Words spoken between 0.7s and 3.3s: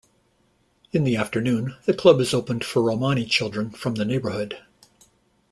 In the afternoon the club is opened for Romani